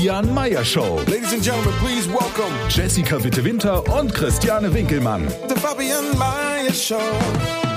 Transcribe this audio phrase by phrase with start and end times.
[0.00, 0.94] Fabian Meyer Show.
[1.08, 5.28] Ladies and gentlemen, please welcome Jessica Witte-Winter und Christiane Winkelmann.
[5.46, 7.69] the Fabian Mayer Show.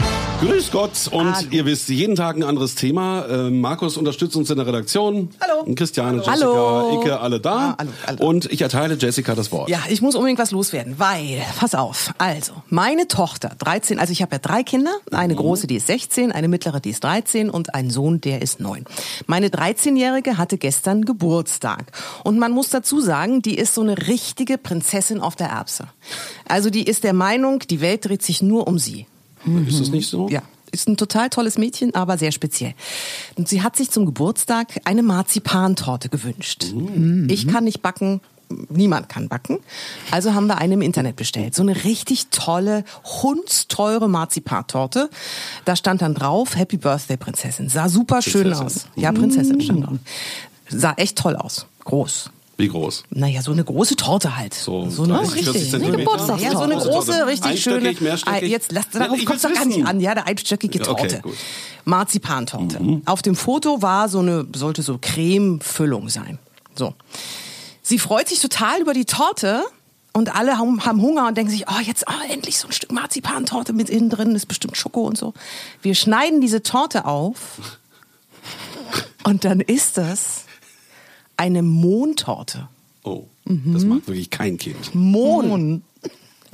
[0.43, 3.25] Grüß Gott und ihr wisst, jeden Tag ein anderes Thema.
[3.27, 5.29] Äh, Markus unterstützt uns in der Redaktion.
[5.39, 5.73] Hallo.
[5.73, 6.99] Christiane, Jessica, Hallo.
[6.99, 7.55] Icke, alle da.
[7.55, 8.27] Ah, hallo, hallo.
[8.27, 9.69] Und ich erteile Jessica das Wort.
[9.69, 14.21] Ja, ich muss unbedingt was loswerden, weil, pass auf, also, meine Tochter, 13, also ich
[14.21, 17.73] habe ja drei Kinder, eine große, die ist 16, eine mittlere, die ist 13 und
[17.73, 18.83] einen Sohn, der ist 9.
[19.27, 21.85] Meine 13-Jährige hatte gestern Geburtstag
[22.25, 25.87] und man muss dazu sagen, die ist so eine richtige Prinzessin auf der Erbse.
[26.49, 29.07] Also die ist der Meinung, die Welt dreht sich nur um sie.
[29.67, 30.29] Ist das nicht so?
[30.29, 30.41] Ja.
[30.71, 32.73] Ist ein total tolles Mädchen, aber sehr speziell.
[33.35, 36.65] Und sie hat sich zum Geburtstag eine Marzipantorte gewünscht.
[37.27, 38.21] Ich kann nicht backen.
[38.69, 39.59] Niemand kann backen.
[40.09, 41.53] Also haben wir eine im Internet bestellt.
[41.53, 42.85] So eine richtig tolle,
[43.21, 45.09] hundsteure Marzipantorte.
[45.65, 47.69] Da stand dann drauf, Happy Birthday Prinzessin.
[47.69, 48.65] Sah super schön Prinzessin.
[48.65, 48.87] aus.
[48.95, 49.97] Ja, Prinzessin stand drauf.
[50.69, 51.67] Sah echt toll aus.
[51.85, 52.31] Groß.
[52.63, 53.03] Wie groß?
[53.09, 54.53] Naja, so eine große Torte halt.
[54.53, 56.37] So, so eine 30, 40 Zentimeter?
[56.37, 57.75] Ja, so eine Große große, richtig schöne.
[57.89, 58.49] Einstöckig, mehrstöckig?
[58.49, 59.99] Jetzt lass, Ja, darauf kommt doch will's gar nicht an.
[59.99, 61.19] Ja, eine einstöckige Okay, Torte.
[61.21, 61.33] gut.
[61.83, 63.01] Marzipantorte.
[63.05, 66.39] Auf dem Foto war so eine, sollte so Cremefüllung sein.
[66.75, 66.93] So.
[67.81, 69.63] Sie freut sich total über die Torte.
[70.15, 72.91] Und alle haben, haben Hunger und denken sich, oh, jetzt oh, endlich so ein Stück
[72.91, 75.33] Marzipantorte mit innen drin, ist bestimmt Schoko und so.
[75.81, 77.79] Wir schneiden diese Torte auf
[79.23, 80.45] und dann ist das
[81.43, 82.69] eine Mohntorte.
[83.03, 83.73] Oh, Mhm.
[83.73, 84.95] das mag wirklich kein Kind.
[84.95, 85.83] Mohn.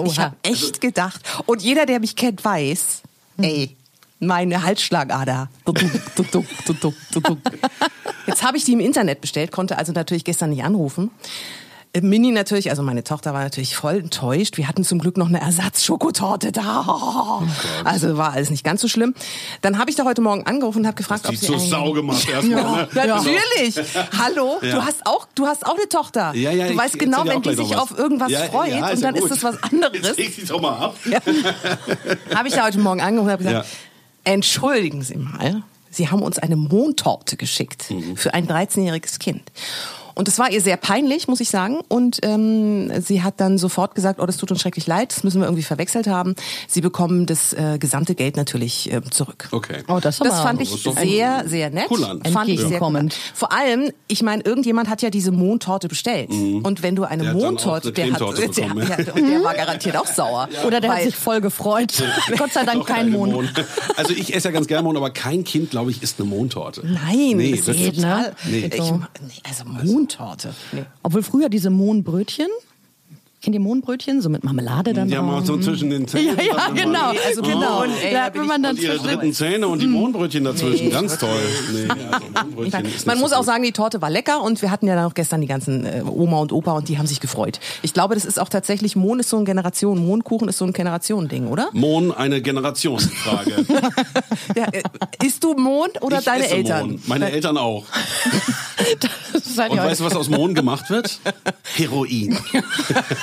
[0.04, 1.22] Ich habe echt gedacht.
[1.46, 3.04] Und jeder, der mich kennt, weiß,
[3.38, 3.76] ey,
[4.20, 5.50] meine Halsschlagader.
[8.28, 11.12] Jetzt habe ich die im Internet bestellt, konnte also natürlich gestern nicht anrufen.
[11.92, 14.58] Äh, Mini natürlich, also meine Tochter war natürlich voll enttäuscht.
[14.58, 17.42] Wir hatten zum Glück noch eine Ersatzschokotorte da.
[17.84, 19.16] also war alles nicht ganz so schlimm.
[19.62, 22.30] Dann habe ich da heute Morgen angerufen und habe gefragt, ob sie einen- Sau gemacht
[22.30, 22.84] erstmal.
[22.84, 22.88] ne?
[22.94, 23.76] Natürlich.
[24.20, 24.76] Hallo, Ja.
[24.76, 26.34] du hast auch, du hast auch eine Tochter.
[26.36, 29.00] Ja, ja, du ich weißt genau, wenn die sich auf irgendwas Ja, freut ja, und
[29.00, 29.96] ja dann ist das was anderes.
[30.02, 30.96] Jetzt leg dich doch mal ab.
[32.36, 34.32] Habe ich da heute Morgen angerufen und habe gesagt, Ja.
[34.34, 38.16] entschuldigen Sie mal, Sie haben uns eine Mondtorte geschickt Mhm.
[38.16, 39.42] für ein 13-jähriges Kind.
[40.20, 41.80] Und das war ihr sehr peinlich, muss ich sagen.
[41.88, 45.40] Und ähm, sie hat dann sofort gesagt, oh, das tut uns schrecklich leid, das müssen
[45.40, 46.36] wir irgendwie verwechselt haben.
[46.68, 49.48] Sie bekommen das äh, gesamte Geld natürlich äh, zurück.
[49.52, 49.84] Okay.
[49.88, 51.88] Oh, das, Das fand ich sehr, sehr nett.
[51.90, 52.22] cool an.
[52.32, 53.08] Fand ich sehr cool.
[53.34, 56.30] Vor allem, ich meine, irgendjemand hat ja diese Mondtorte bestellt.
[56.30, 57.40] Und wenn du eine Mhm.
[57.40, 58.96] Der hat eine der, hat, der, bekommen, ja.
[58.98, 60.50] der, der war garantiert auch sauer.
[60.66, 62.04] Oder der hat Weil- sich voll gefreut.
[62.38, 63.32] Gott sei Dank kein Mond.
[63.34, 63.50] Mohn.
[63.96, 66.82] Also ich esse ja ganz gerne Mohn, aber kein Kind, glaube ich, isst eine Mondtorte.
[66.86, 68.02] Nein, Nee, das ist geht, ne?
[68.02, 68.36] total.
[68.50, 68.70] Nee.
[68.74, 69.00] Ich, nee,
[69.48, 69.64] also
[70.10, 70.54] Mondtorte.
[70.72, 70.86] Nee.
[71.04, 72.48] Obwohl früher diese Mohnbrötchen,
[73.42, 74.22] kennt ihr Mohnbrötchen?
[74.22, 75.48] So mit Marmelade dann Die haben auch drauf.
[75.48, 76.38] so zwischen den Zähnen.
[76.38, 77.12] Ja, ja, genau.
[77.12, 77.80] Nee, also genau.
[77.82, 80.90] Mohn, ey, da hat man dann Und ihre dritten Zähne und die Mohnbrötchen dazwischen.
[80.90, 81.30] Ganz toll.
[81.74, 81.88] Nee,
[82.76, 83.46] also Man muss so auch gut.
[83.48, 86.04] sagen, die Torte war lecker und wir hatten ja dann auch gestern die ganzen äh,
[86.06, 87.60] Oma und Opa und die haben sich gefreut.
[87.82, 90.74] Ich glaube, das ist auch tatsächlich, Mohn ist so ein Generation, Mohnkuchen ist so ein
[90.74, 91.70] Generationending, oder?
[91.74, 93.66] Mohn eine Generationsfrage.
[94.56, 94.82] Ja, äh,
[95.26, 96.92] isst du Mohn oder Ich deine esse Eltern?
[96.92, 97.02] Mohn.
[97.06, 97.86] Meine Eltern auch.
[99.70, 101.20] Und weißt du, was aus Mohn gemacht wird?
[101.76, 102.38] Heroin.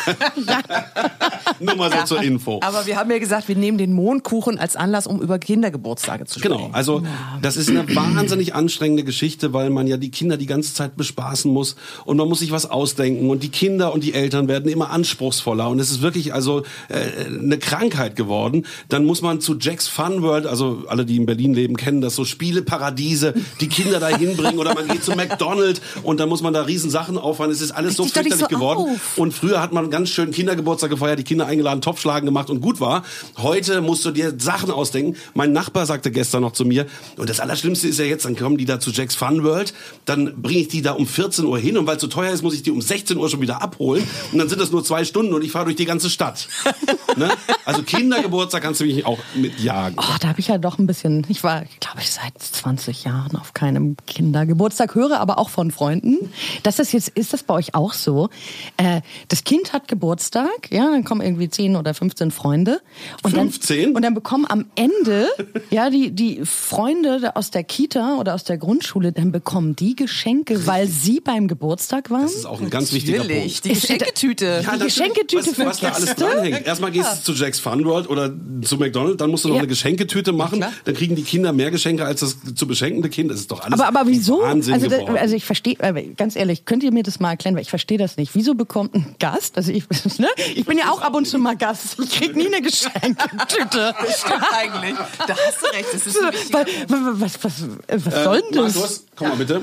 [1.60, 2.60] Nur mal so zur Info.
[2.62, 6.38] Aber wir haben ja gesagt, wir nehmen den Mohnkuchen als Anlass, um über Kindergeburtstage zu
[6.38, 6.56] sprechen.
[6.56, 7.02] Genau, also
[7.42, 11.50] das ist eine wahnsinnig anstrengende Geschichte, weil man ja die Kinder die ganze Zeit bespaßen
[11.52, 14.90] muss und man muss sich was ausdenken und die Kinder und die Eltern werden immer
[14.90, 18.66] anspruchsvoller und es ist wirklich also äh, eine Krankheit geworden.
[18.88, 22.14] Dann muss man zu Jack's Fun World, also alle, die in Berlin leben, kennen das
[22.14, 26.52] so Spieleparadiese, die Kinder da hinbringen oder man geht zu McDonald's und dann muss man
[26.52, 27.50] da riesen Sachen auffahren.
[27.50, 28.94] Es ist alles so doch nicht fürchterlich so geworden.
[28.94, 29.18] auf.
[29.18, 32.80] Und früher hat man ganz schön Kindergeburtstag gefeiert, die Kinder eingeladen, Topfschlagen gemacht und gut
[32.80, 33.02] war.
[33.38, 35.16] Heute musst du dir Sachen ausdenken.
[35.32, 36.84] Mein Nachbar sagte gestern noch zu mir,
[37.16, 39.72] und das Allerschlimmste ist ja jetzt, dann kommen die da zu Jack's Fun World,
[40.04, 42.42] dann bringe ich die da um 14 Uhr hin und weil es so teuer ist,
[42.42, 45.02] muss ich die um 16 Uhr schon wieder abholen und dann sind das nur zwei
[45.06, 46.46] Stunden und ich fahre durch die ganze Stadt.
[47.16, 47.30] ne?
[47.64, 49.98] Also Kindergeburtstag kannst du mich auch mitjagen.
[49.98, 53.34] Oh, da habe ich ja doch ein bisschen, ich war, glaube ich, seit 20 Jahren
[53.36, 56.18] auf keinem Kindergeburtstag, höre aber auch von Freunden.
[56.64, 58.28] Das ist jetzt, ist das bei euch auch so?
[58.76, 62.80] Äh, das Kind hat hat Geburtstag, ja, dann kommen irgendwie 10 oder 15 Freunde.
[63.22, 63.82] Und 15?
[63.84, 65.28] Dann, und dann bekommen am Ende,
[65.70, 70.66] ja, die, die Freunde aus der Kita oder aus der Grundschule, dann bekommen die Geschenke,
[70.66, 72.22] weil sie beim Geburtstag waren.
[72.22, 73.64] Das ist auch ein ganz wichtiger Natürlich, Punkt.
[73.64, 74.64] die Geschenketüte.
[74.74, 76.24] Die Geschenketüte was, für was da alles Gäste?
[76.24, 76.66] dranhängt.
[76.66, 79.60] Erstmal gehst du zu Jack's Fun World oder zu McDonald's, dann musst du noch Ja.
[79.60, 80.58] eine Geschenketüte machen.
[80.58, 80.72] klar.
[80.84, 83.30] dann kriegen die Kinder mehr Geschenke als das zu beschenkende Kind.
[83.30, 84.40] Das ist doch alles Aber, aber wieso?
[84.42, 87.54] Wahnsinn Also, da, also ich verstehe, äh, ganz ehrlich, könnt ihr mir das mal erklären,
[87.54, 88.34] weil ich verstehe das nicht.
[88.34, 90.28] Wieso bekommt ein Gast, also ich, ne?
[90.54, 93.94] ich bin ja auch ab und zu mal Gast, ich krieg nie eine Geschenketüte.
[94.18, 94.94] Stimmt eigentlich.
[95.26, 95.86] Da hast du recht.
[95.92, 98.74] Das ist wichtiger was, was, was, was, was soll denn das?
[98.74, 99.62] Markus, komm mal bitte.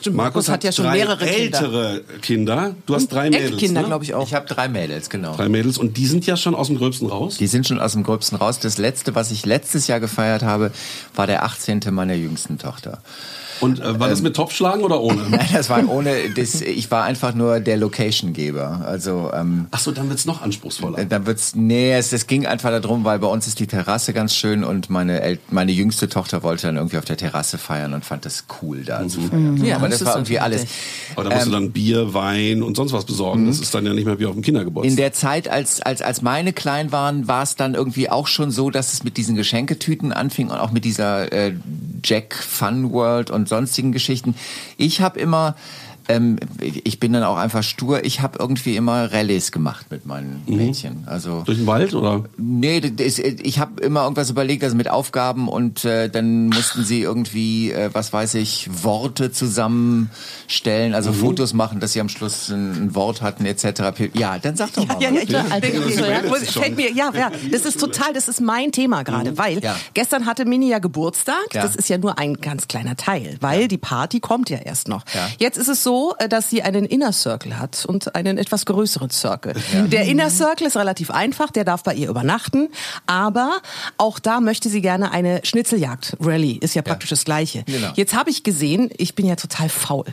[0.00, 1.58] Stimmt, Markus hat ja schon drei mehrere Kinder.
[1.58, 2.74] ältere Kinder.
[2.86, 3.86] Du hast drei Mädels, Enkelkinder, ne?
[3.86, 4.26] glaube ich auch.
[4.26, 5.34] Ich habe drei Mädels, genau.
[5.36, 7.36] Drei Mädels und die sind ja schon aus dem Gröbsten raus.
[7.38, 8.58] Die sind schon aus dem Gröbsten raus.
[8.58, 10.72] Das letzte, was ich letztes Jahr gefeiert habe,
[11.14, 11.80] war der 18.
[11.90, 13.00] meiner jüngsten Tochter.
[13.60, 15.22] Und äh, war das mit Topfschlagen oder ohne?
[15.30, 18.82] Nein, das war ohne, das, ich war einfach nur der Location-Geber.
[18.86, 21.04] Also, ähm, Ach so, dann wird's noch anspruchsvoller.
[21.04, 24.34] da wird's, nee, es, es ging einfach darum, weil bei uns ist die Terrasse ganz
[24.34, 28.04] schön und meine, El meine jüngste Tochter wollte dann irgendwie auf der Terrasse feiern und
[28.04, 29.62] fand das cool, da zu feiern.
[29.64, 30.66] Ja, Aber das das, ist war irgendwie alles.
[31.14, 33.42] Aber da musst du dann Bier, Wein und sonst was besorgen.
[33.42, 33.46] Mhm.
[33.48, 34.90] Das ist dann ja nicht mehr wie auf dem Kindergeburtstag.
[34.90, 38.50] In der Zeit, als, als, als meine klein waren, war es dann irgendwie auch schon
[38.50, 41.54] so, dass es mit diesen Geschenketüten anfing und auch mit dieser äh,
[42.02, 44.34] Jack Fun World und sonstigen Geschichten.
[44.76, 45.56] Ich habe immer,
[46.08, 50.42] ähm, ich bin dann auch einfach stur, ich habe irgendwie immer Rallyes gemacht mit meinen
[50.46, 51.04] Mädchen.
[51.06, 52.24] Also Durch den Wald oder?
[52.36, 57.00] Nee, das, ich habe immer irgendwas überlegt, also mit Aufgaben und äh, dann mussten sie
[57.02, 62.86] irgendwie, äh, was weiß ich, Worte zusammenstellen, also Fotos machen, dass sie am Schluss ein,
[62.86, 63.64] ein Wort hatten etc.
[64.14, 65.00] Ja, dann sag doch mal.
[65.00, 65.18] Ja, was.
[65.20, 65.44] ja, klar.
[66.54, 67.12] Ja, mir, ja,
[67.50, 69.76] das ist total, das ist mein Thema gerade, weil Ja.
[69.94, 71.34] gestern hatte Mini ja Geburtstag.
[71.52, 71.62] Ja.
[71.62, 75.04] Das ist ja nur ein ganz kleiner Teil, weil die Party kommt ja erst noch.
[75.14, 75.28] Ja.
[75.38, 79.10] Jetzt ist es so, äh, dass sie einen Inner Circle hat und einen etwas größeren
[79.10, 79.54] Circle.
[79.86, 82.68] Der Inner Circle ist relativ einfach, der darf bei ihr übernachten,
[83.06, 83.60] aber
[83.98, 86.16] auch da möchte sie gerne eine Schnitzeljagd.
[86.20, 87.64] Rally ist ja praktisch das Gleiche.
[87.64, 87.92] Genau.
[87.94, 90.06] Jetzt habe ich gesehen, ich bin ja total faul.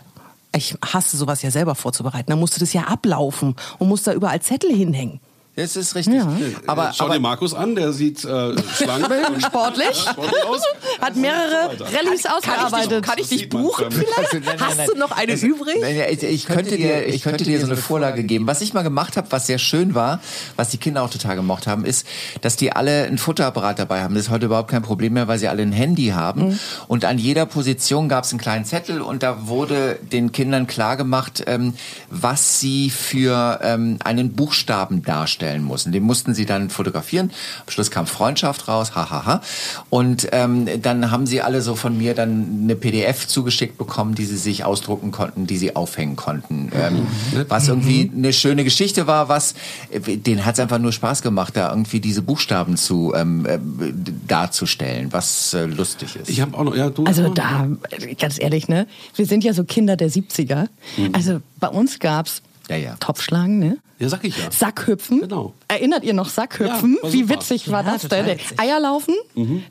[0.56, 2.30] Ich hasse sowas ja selber vorzubereiten.
[2.30, 5.20] Da musste das ja ablaufen und muss da überall Zettel hinhängen.
[5.54, 6.22] Das ist richtig.
[6.66, 9.06] Aber, Äh, Schau aber dir Markus an, der sieht äh, schlank
[9.46, 9.98] Sportlich.
[9.98, 10.62] sportlich aus.
[11.02, 13.04] Hat mehrere Rallyes ausgearbeitet.
[13.04, 14.18] Kann ich dich buchen vielleicht?
[14.18, 15.76] Also, nein, nein, Hast du noch eine Also, übrig?
[15.82, 18.48] nein, ja, Ich, ich, könnte dir, ich könnte dir so eine Vorlage geben.
[18.48, 20.22] Was ich mal gemacht habe, was sehr schön war,
[20.56, 22.08] was die Kinder auch total gemocht haben, ist,
[22.40, 24.16] dass die alle einen Futterapparat dabei haben.
[24.16, 26.50] Das ist heute überhaupt kein Problem mehr, weil sie alle ein Handy haben.
[26.52, 26.60] Mhm.
[26.88, 30.96] Und an jeder Position gab es einen kleinen Zettel und da wurde den Kindern klar
[30.96, 31.74] gemacht, ähm,
[32.10, 35.92] was sie für ähm, einen Buchstaben darstellen mussten.
[35.92, 37.32] Den mussten sie dann fotografieren.
[37.66, 39.42] Am Schluss kam Freundschaft raus, hahaha.
[39.90, 44.26] Und ähm, dann haben sie alle so von mir dann eine PDF zugeschickt bekommen, die
[44.26, 46.72] sie sich ausdrucken konnten, die sie aufhängen konnten.
[46.74, 47.08] Ähm,
[47.48, 49.56] was irgendwie eine schöne Geschichte war, was
[49.90, 53.60] äh, denen hat es einfach nur Spaß gemacht, da irgendwie diese Buchstaben zu ähm, äh,
[54.28, 56.30] darzustellen, was äh, lustig ist.
[56.30, 57.04] Ich habe auch noch, ja, du.
[57.06, 57.68] Also da,
[58.20, 58.88] ganz ehrlich, ne?
[59.16, 60.68] Wir sind ja so Kinder der 70er.
[61.14, 62.42] Also bei uns gab's
[62.72, 62.96] Ja, ja.
[63.02, 63.78] Topfschlagen, ne?
[64.00, 64.50] ja, sag ich ja.
[64.50, 65.20] Sackhüpfen.
[65.20, 65.54] Genau.
[65.68, 66.98] Erinnert ihr noch Sackhüpfen?
[67.04, 68.26] Ja, Wie witzig war Ja, das denn?
[68.26, 68.58] witzig.
[68.58, 69.14] Eierlaufen,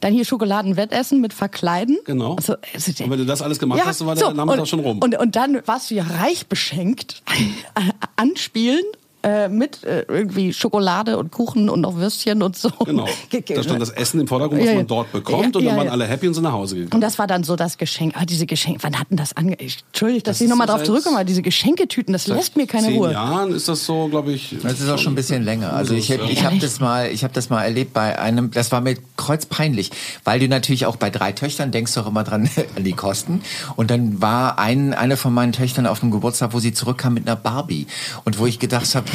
[0.01, 1.99] dann hier Schokoladenwettessen mit Verkleiden.
[2.05, 2.35] Genau.
[2.37, 4.81] Also, also, Und wenn du das alles gemacht hast, dann war der Nachmittag und, schon
[4.81, 4.99] rum.
[4.99, 7.23] Und, und dann warst du ja reich beschenkt,
[8.17, 8.85] anspielen.
[9.23, 12.71] Äh, mit äh, irgendwie Schokolade und Kuchen und noch Würstchen und so.
[12.87, 13.07] Genau.
[13.29, 15.41] Ge- ge- Da stand das Essen im Vordergrund, was Ja, man dort bekommt.
[15.41, 15.93] Ja, und dann ja, waren ja.
[15.93, 16.93] alle happy und sind nach Hause gegangen.
[16.95, 18.15] Und das war dann so das Geschenk.
[18.17, 19.59] Ah, diese Geschenke, wann hatten das ange...
[19.61, 22.97] Entschuldigt, dass Das ich nochmal drauf zurückkomme, aber diese Geschenketüten, das lässt mir keine zehn
[22.97, 23.13] Ruhe.
[23.13, 24.57] Jahren ist das so, glaube ich.
[24.63, 25.75] Das ist auch schon ein bisschen länger.
[25.75, 28.51] Also ich, ich habe das mal, ich habe das mal erlebt bei einem.
[28.51, 29.91] Das war mir kreuzpeinlich,
[30.25, 33.43] weil du natürlich auch bei drei Töchtern denkst doch immer dran an die Kosten.
[33.77, 37.27] Und dann war ein eine von meinen Töchtern auf dem Geburtstag, wo sie zurückkam mit
[37.27, 37.87] einer Barbie
[38.25, 39.10] und wo ich gedacht habe,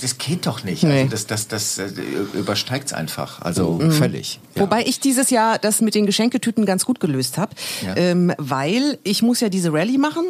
[0.00, 0.82] das geht doch nicht.
[0.82, 1.02] Nee.
[1.02, 1.90] Also das das das äh,
[2.34, 3.40] übersteigt's einfach.
[3.42, 4.40] Also völlig.
[4.54, 4.62] Ja.
[4.62, 7.52] Wobei ich dieses Jahr das mit den Geschenketüten ganz gut gelöst habe,
[7.84, 7.96] Ja.
[7.96, 10.24] ähm, weil ich muss ja diese Rallye machen,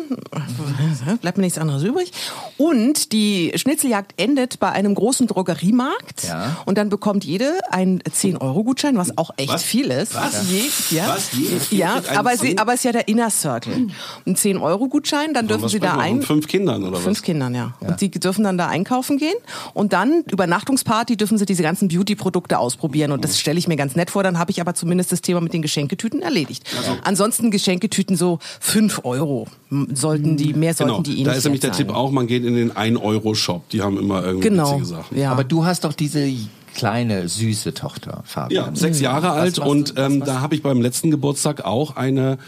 [1.20, 2.12] bleibt mir nichts anderes übrig.
[2.56, 6.56] Und die Schnitzeljagd endet bei einem großen Drogeriemarkt Ja.
[6.66, 9.62] und dann bekommt jede einen 10-Euro-Gutschein, was auch echt Was?
[9.62, 10.14] viel ist.
[10.14, 10.50] Was?
[10.50, 11.08] Je, ja.
[11.08, 11.30] Was?
[11.32, 12.58] Je- Ja, aber, sie, 10?
[12.58, 13.88] aber es ist ja der Inner Circle.
[14.26, 16.22] Ein 10-Euro-Gutschein, dann dürfen was sie da ein...
[16.22, 17.02] Fünf Kindern oder was?
[17.04, 17.74] Fünf Kindern, ja.
[17.80, 18.87] Und die dürfen dann da einkaufen
[19.18, 19.34] gehen
[19.74, 23.94] und dann Übernachtungsparty dürfen sie diese ganzen Beauty-Produkte ausprobieren und das stelle ich mir ganz
[23.96, 24.22] nett vor.
[24.22, 26.64] Dann habe ich aber zumindest das Thema mit den Geschenketüten erledigt.
[26.76, 31.02] Also Ansonsten Geschenketüten so fünf Euro m, sollten die mehr sollten Genau.
[31.02, 31.88] die eh Da nicht ist nämlich der zahlen.
[31.88, 33.68] Tipp auch, man geht in den 1-Euro-Shop.
[33.70, 34.70] Die haben immer irgendwie Genau.
[34.72, 35.18] witzige Sachen.
[35.18, 35.30] Ja.
[35.32, 36.28] Aber du hast doch diese
[36.74, 38.66] kleine süße Tochter, Fabian.
[38.66, 42.38] Ja, sechs Jahre alt und ähm, da habe ich beim letzten Geburtstag auch eine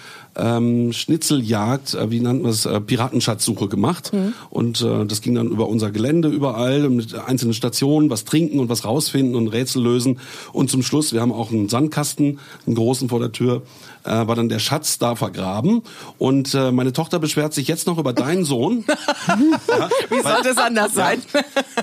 [0.40, 4.11] ähm, Schnitzeljagd, äh, wie nennt man es, äh, Piratenschatzsuche gemacht.
[4.49, 8.68] Und äh, das ging dann über unser Gelände überall mit einzelnen Stationen, was trinken und
[8.68, 10.18] was rausfinden und Rätsel lösen.
[10.52, 13.62] Und zum Schluss, wir haben auch einen Sandkasten, einen großen vor der Tür,
[14.04, 15.82] äh, war dann der Schatz da vergraben.
[16.18, 18.85] Und äh, meine Tochter beschwert sich jetzt noch über deinen Sohn.
[20.11, 21.23] Wie sollte es anders sein?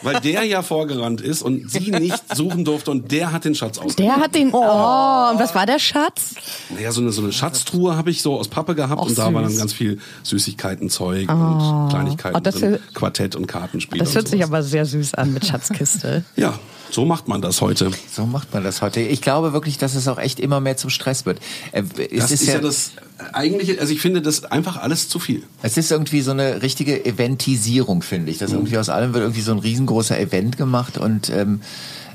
[0.01, 3.77] Weil der ja vorgerannt ist und sie nicht suchen durfte und der hat den Schatz
[3.77, 3.95] aus.
[3.95, 4.51] Der hat den.
[4.51, 6.35] Oh, und was war der Schatz?
[6.69, 9.33] Naja, so eine, so eine Schatztruhe habe ich so aus Pappe gehabt Och, und da
[9.33, 9.59] war dann süß.
[9.59, 13.99] ganz viel Süßigkeitenzeug und Kleinigkeiten Oh, das drin, Quartett und Kartenspiel.
[13.99, 16.23] Das und hört sich aber sehr süß an mit Schatzkiste.
[16.35, 16.57] Ja,
[16.91, 17.91] so macht man das heute.
[18.11, 19.01] So macht man das heute.
[19.01, 21.39] Ich glaube wirklich, dass es auch echt immer mehr zum Stress wird.
[21.73, 22.91] Äh, Es Das ist, ja, das
[23.33, 25.43] eigentliche, also ich finde das einfach alles zu viel.
[25.61, 28.37] Es ist irgendwie so eine richtige Eventisierung, finde ich.
[28.37, 28.57] Dass Mhm.
[28.57, 31.61] irgendwie aus allem wird irgendwie so ein riesengroßer Event gemacht und ähm,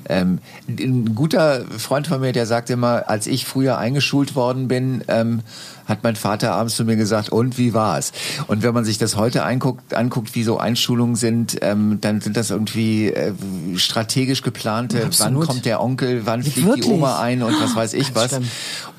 [0.09, 5.05] ähm, ein guter Freund von mir, der sagt immer, als ich früher eingeschult worden bin,
[5.09, 5.43] ähm,
[5.87, 8.13] hat mein Vater abends zu mir gesagt, und wie war's?
[8.47, 12.37] Und wenn man sich das heute anguckt, anguckt wie so Einschulungen sind, ähm, dann sind
[12.37, 13.33] das irgendwie äh,
[13.77, 16.87] strategisch geplante, wann kommt der Onkel, wann fliegt Wirklich?
[16.87, 18.39] die Oma ein und was weiß ich was.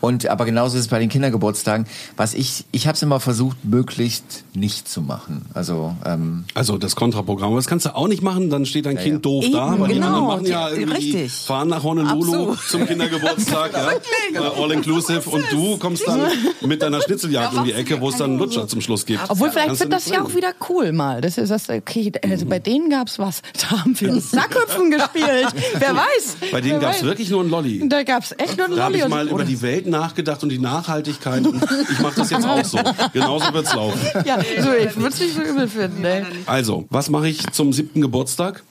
[0.01, 1.85] Und aber genauso ist es bei den Kindergeburtstagen.
[2.17, 5.45] Was ich, ich habe es immer versucht, möglichst nicht zu machen.
[5.53, 7.55] Also ähm, Also das Kontraprogramm.
[7.55, 9.93] Das kannst du auch nicht machen, dann steht dein Kind doof Eben, da, weil die
[9.95, 10.07] genau.
[10.07, 11.31] anderen machen ja Die- irgendwie, richtig.
[11.31, 12.59] fahren nach Honolulu Absolut.
[12.67, 13.71] zum Kindergeburtstag,
[14.33, 16.21] ja, äh, all inclusive und du kommst dann
[16.65, 19.21] mit deiner Schnitzeljagd um die Ecke, wo es dann einen Lutscher zum Schluss gibt.
[19.29, 21.21] Obwohl, vielleicht wird das ja auch wieder cool mal.
[21.21, 23.41] Das ist das, okay, also bei denen gab's was.
[23.63, 25.47] Da haben wir Sackhüpfen gespielt.
[25.77, 26.37] Wer weiß.
[26.51, 27.05] Bei denen gab es weiß.
[27.05, 27.87] wirklich nur einen Lolli.
[27.87, 29.03] Da gab's echt nur einen Da habe Lolli.
[29.05, 31.45] ich mal über die Welt nachgedacht und die Nachhaltigkeit.
[31.45, 32.79] Und ich mache das jetzt auch so.
[33.13, 33.99] Genauso wird's laufen.
[34.25, 36.01] Ja, so, ich würde es nicht so übel finden.
[36.01, 36.25] Ne?
[36.45, 38.63] Also, was mache ich zum siebten Geburtstag?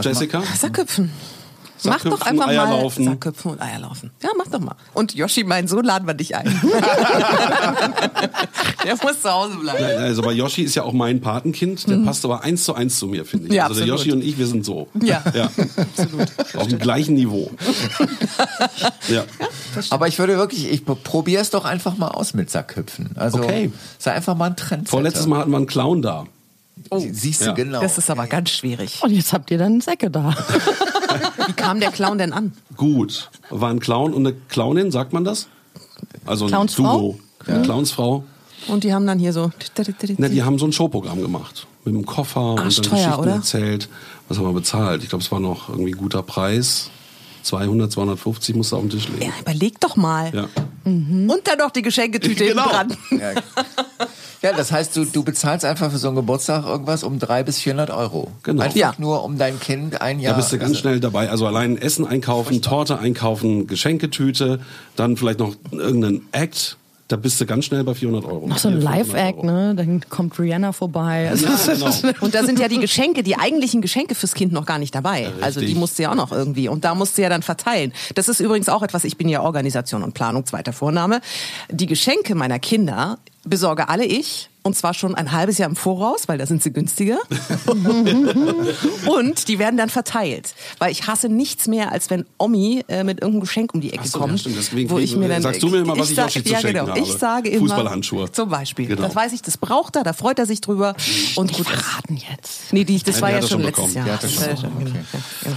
[0.00, 0.42] Jessica?
[0.56, 1.10] Sackhüpfen.
[1.82, 3.04] Mach doch einfach mal Eierlaufen.
[3.04, 4.10] Sackhüpfen und Eierlaufen.
[4.22, 4.76] Ja, mach doch mal.
[4.94, 6.46] Und Yoshi, mein Sohn, laden wir dich ein.
[8.84, 9.84] Der muss zu Hause bleiben.
[10.02, 13.06] Also bei Yoshi ist ja auch mein Patenkind, der passt aber eins zu eins zu
[13.06, 13.50] mir, finde ich.
[13.52, 13.56] Mhm.
[13.56, 13.88] Ja, also der.
[13.88, 14.88] Yoshi und ich, wir sind so.
[15.02, 15.22] Ja.
[15.34, 15.44] ja.
[15.76, 16.28] absolut.
[16.54, 17.50] Auf dem gleichen Niveau.
[19.08, 19.24] ja.
[19.90, 23.10] aber ich würde wirklich, ich probiere es doch einfach mal aus mit Sackhüpfen.
[23.16, 23.72] Also Okay.
[23.98, 24.88] sei einfach mal ein Trend.
[24.88, 26.26] Vorletztes Mal hatten wir einen Clown da.
[26.96, 27.52] Siehst du Ja.
[27.52, 27.80] genau.
[27.80, 29.00] Das ist aber ganz schwierig.
[29.02, 30.34] Und jetzt habt ihr dann Säcke da.
[31.46, 32.52] Wie kam der Clown denn an?
[32.76, 33.30] Gut.
[33.50, 35.48] War ein Clown und eine Clownin, sagt man das?
[36.26, 36.98] Also ein Clownsfrau?
[36.98, 37.18] Duo.
[37.46, 38.24] Eine Clownsfrau.
[38.68, 39.50] Und die haben dann hier so.
[40.18, 41.66] Na, die haben so ein Showprogramm gemacht.
[41.84, 43.32] Mit einem Koffer und dann Arschteuer, Geschichten oder?
[43.32, 43.88] erzählt.
[44.28, 45.02] Was haben wir bezahlt?
[45.02, 46.88] Ich glaube, es war noch irgendwie ein guter Preis.
[47.42, 49.20] 200, 250 musste auf den Tisch legen.
[49.22, 50.32] Ja, überleg doch mal.
[50.34, 50.48] Ja.
[50.86, 52.70] Und dann noch die Geschenketüte Genau.
[52.70, 53.20] hinten dran.
[53.20, 53.42] ja.
[54.44, 57.58] Ja, das heißt, du, du bezahlst einfach für so einen Geburtstag irgendwas um 300 bis
[57.58, 58.30] 400 Euro.
[58.44, 58.62] Genau.
[58.62, 58.94] Einfach Ja.
[58.98, 60.36] nur um dein Kind ein Da Jahr.
[60.36, 61.30] bist du ganz also- schnell dabei.
[61.30, 64.60] Also allein Essen einkaufen, Torte einkaufen, Geschenketüte,
[64.96, 66.76] dann vielleicht noch irgendeinen Act.
[67.08, 68.46] Da bist du ganz schnell bei 400 Euro.
[68.46, 69.74] Noch so ein 400, 500 Live-Act, ne?
[69.76, 71.28] Dann kommt Rihanna vorbei.
[71.28, 72.14] Also, Ja, genau.
[72.20, 75.30] Und da sind ja die Geschenke, die eigentlichen Geschenke fürs Kind noch gar nicht dabei.
[75.42, 75.80] Also die richtig.
[75.80, 76.68] musst du ja auch noch irgendwie.
[76.68, 77.92] Und da musst du ja dann verteilen.
[78.14, 81.20] Das ist übrigens auch etwas, ich bin ja Organisation und Planung, zweiter Vorname.
[81.70, 84.48] Die Geschenke meiner Kinder besorge alle ich.
[84.66, 87.18] Und zwar schon ein halbes Jahr im Voraus, weil da sind sie günstiger.
[89.06, 90.54] und die werden dann verteilt.
[90.78, 94.08] Weil ich hasse nichts mehr, als wenn Omi äh, mit irgendeinem Geschenk um die Ecke
[94.08, 94.32] so, kommt.
[94.32, 94.56] ja, stimmt.
[94.56, 96.60] Deswegen wo ich mir dann, sagst du mir immer, was ich sag- Yoshi zu ja,
[96.60, 96.88] schenken genau.
[96.88, 96.98] habe.
[96.98, 97.60] Ich sage immer.
[97.60, 98.32] Fußballhandschuhe.
[98.32, 98.86] Zum Beispiel.
[98.86, 99.02] Genau.
[99.02, 100.96] Das weiß ich, das braucht er, da freut er sich drüber.
[101.36, 101.66] Und gut.
[101.66, 102.72] verraten jetzt.
[102.72, 103.92] Nee, die, das Nein, war ja schon schon letztes.
[103.94, 104.04] Jahr.
[104.06, 104.72] Die hat schon Das genau.
[104.80, 104.92] okay.
[104.94, 105.56] Ja, genau.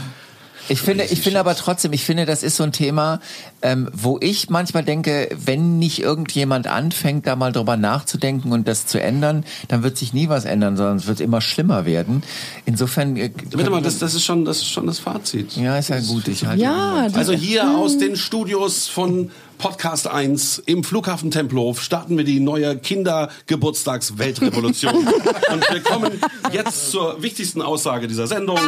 [0.70, 3.20] Ich finde, ich finde aber trotzdem, ich finde, das ist so ein Thema,
[3.62, 8.86] ähm, wo ich manchmal denke, wenn nicht irgendjemand anfängt, da mal drüber nachzudenken und das
[8.86, 12.24] zu ändern, dann wird sich nie was ändern, sondern es wird immer schlimmer werden.
[12.66, 13.18] Insofern.
[13.18, 15.56] Äh, Bitte mal, das, das, ist schon, das ist schon das Fazit.
[15.56, 16.28] ja, ist ja gut.
[16.28, 22.18] Ich halte Ja, Also hier aus den Studios von Podcast 1 im Flughafen Tempelhof starten
[22.18, 24.94] wir die neue Kindergeburtstags-Weltrevolution.
[25.52, 26.12] Und wir kommen
[26.54, 28.60] jetzt zur wichtigsten Aussage dieser Sendung.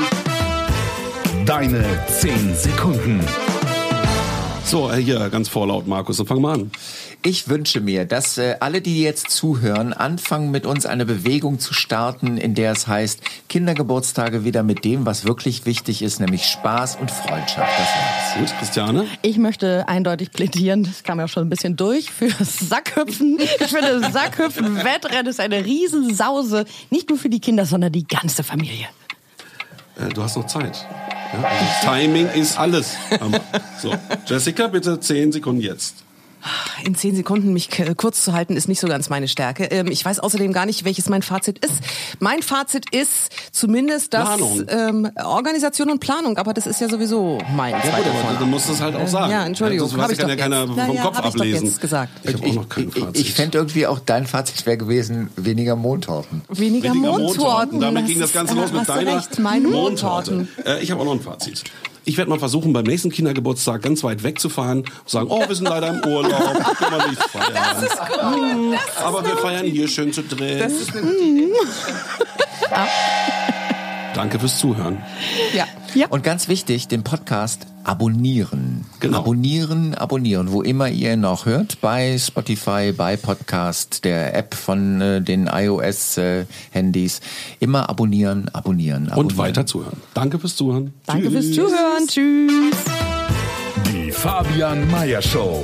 [1.50, 3.20] Deine 10 Sekunden.
[4.66, 6.72] So, äh, hier ganz vorlaut, Markus, dann fang mal an.
[7.24, 11.74] Ich wünsche mir, dass äh, alle, die jetzt zuhören, anfangen mit uns eine Bewegung zu
[11.74, 16.98] starten, in der es heißt, Kindergeburtstage wieder mit dem, was wirklich wichtig ist, nämlich Spaß
[16.98, 17.80] und Freundschaft.
[17.80, 18.38] Das war's.
[18.38, 19.08] Gut, Christiane?
[19.24, 23.40] Ich möchte eindeutig plädieren, das kam ja schon ein bisschen durch, für Sackhüpfen.
[23.40, 26.66] Ich finde, Sackhüpfen, Wettrennen ist eine Riesensause.
[26.92, 28.86] Nicht nur für die Kinder, sondern die ganze Familie.
[29.98, 30.86] Äh, du hast noch Zeit.
[31.34, 31.50] Ja,
[31.84, 32.96] Timing ist alles.
[33.82, 33.96] So,
[34.26, 36.04] Jessica, bitte 10 Sekunden jetzt.
[36.86, 39.66] In zehn Sekunden mich kurz zu halten, ist nicht so ganz meine Stärke.
[39.66, 41.74] Ähm, ich weiß außerdem gar nicht, welches mein Fazit ist.
[42.20, 44.64] Mein Fazit ist zumindest das Planung.
[44.70, 47.90] ähm, Organisation und Planung, aber das ist ja sowieso mein Ja, gut,
[48.30, 49.32] aber du musst es halt auch sagen.
[49.32, 50.86] Ja, Entschuldigung, Das hab weiß ich kann doch ja keiner jetzt.
[50.86, 51.66] vom ja, Kopf hab ich doch ablesen.
[51.66, 52.12] jetzt gesagt.
[52.24, 53.18] Ich habe auch noch kein Ich, Fazit.
[53.26, 56.42] ich fände irgendwie auch dein Fazit wäre gewesen, weniger Mondtorten.
[56.50, 57.80] Weniger, Weniger Mondtorten.
[57.80, 60.48] Damit ging das Ganze ist- los mit deiner recht, meine Mondtorten.
[60.66, 61.64] Äh, ich habe auch noch ein Fazit.
[62.06, 65.68] Ich werde mal versuchen, beim nächsten Kindergeburtstag ganz weit wegzufahren und sagen, oh, wir sind
[65.68, 68.34] leider im Urlaub, können wir nicht feiern.
[68.34, 70.62] Hm, Aber wir feiern hier schön zu dritt.
[70.62, 71.52] Das ist eine gute Idee.
[74.20, 74.98] Danke fürs Zuhören.
[75.96, 76.08] Ja.
[76.10, 78.84] Und ganz wichtig, den Podcast abonnieren.
[79.00, 79.20] Genau.
[79.20, 85.00] Abonnieren, abonnieren, wo immer ihr ihn noch hört, bei Spotify, bei Podcast, der App von
[85.00, 87.22] äh, den iOS-Handys.
[87.62, 89.18] immer abonnieren, abonnieren, abonnieren.
[89.18, 90.02] Und weiter zuhören.
[90.14, 90.94] Danke fürs Zuhören.
[91.06, 92.06] Danke fürs Zuhören.
[92.06, 92.76] Tschüss.
[93.88, 95.64] Die Fabian Meyer Show.